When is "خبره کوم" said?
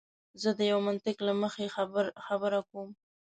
2.27-2.89